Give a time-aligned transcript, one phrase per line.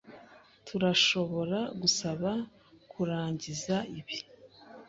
[0.65, 2.29] Turashobora gusaba
[2.91, 4.17] kurangiza ibi?